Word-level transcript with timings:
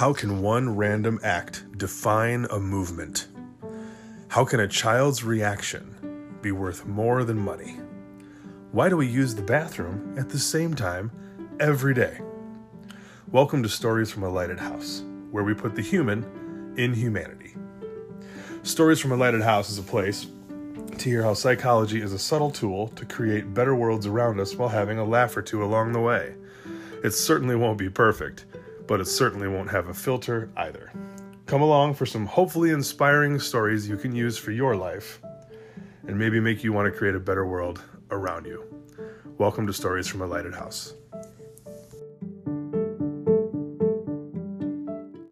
How 0.00 0.14
can 0.14 0.40
one 0.40 0.76
random 0.76 1.20
act 1.22 1.76
define 1.76 2.46
a 2.50 2.58
movement? 2.58 3.28
How 4.28 4.46
can 4.46 4.60
a 4.60 4.66
child's 4.66 5.22
reaction 5.22 6.38
be 6.40 6.52
worth 6.52 6.86
more 6.86 7.22
than 7.22 7.38
money? 7.38 7.76
Why 8.72 8.88
do 8.88 8.96
we 8.96 9.06
use 9.06 9.34
the 9.34 9.42
bathroom 9.42 10.14
at 10.18 10.30
the 10.30 10.38
same 10.38 10.72
time 10.72 11.10
every 11.60 11.92
day? 11.92 12.18
Welcome 13.30 13.62
to 13.62 13.68
Stories 13.68 14.10
from 14.10 14.22
a 14.22 14.30
Lighted 14.30 14.58
House, 14.58 15.02
where 15.32 15.44
we 15.44 15.52
put 15.52 15.76
the 15.76 15.82
human 15.82 16.24
in 16.78 16.94
humanity. 16.94 17.54
Stories 18.62 19.00
from 19.00 19.12
a 19.12 19.16
Lighted 19.16 19.42
House 19.42 19.68
is 19.68 19.76
a 19.76 19.82
place 19.82 20.28
to 20.96 21.10
hear 21.10 21.22
how 21.22 21.34
psychology 21.34 22.00
is 22.00 22.14
a 22.14 22.18
subtle 22.18 22.50
tool 22.50 22.88
to 22.88 23.04
create 23.04 23.52
better 23.52 23.74
worlds 23.74 24.06
around 24.06 24.40
us 24.40 24.54
while 24.56 24.70
having 24.70 24.96
a 24.96 25.04
laugh 25.04 25.36
or 25.36 25.42
two 25.42 25.62
along 25.62 25.92
the 25.92 26.00
way. 26.00 26.36
It 27.04 27.10
certainly 27.10 27.54
won't 27.54 27.76
be 27.76 27.90
perfect, 27.90 28.46
but 28.90 29.00
it 29.00 29.06
certainly 29.06 29.46
won't 29.46 29.70
have 29.70 29.86
a 29.86 29.94
filter 29.94 30.50
either. 30.56 30.90
Come 31.46 31.62
along 31.62 31.94
for 31.94 32.06
some 32.06 32.26
hopefully 32.26 32.70
inspiring 32.70 33.38
stories 33.38 33.88
you 33.88 33.96
can 33.96 34.12
use 34.12 34.36
for 34.36 34.50
your 34.50 34.74
life 34.74 35.20
and 36.08 36.18
maybe 36.18 36.40
make 36.40 36.64
you 36.64 36.72
want 36.72 36.92
to 36.92 36.98
create 36.98 37.14
a 37.14 37.20
better 37.20 37.46
world 37.46 37.84
around 38.10 38.46
you. 38.46 38.64
Welcome 39.38 39.64
to 39.68 39.72
Stories 39.72 40.08
from 40.08 40.22
a 40.22 40.26
Lighted 40.26 40.54
House. 40.54 40.94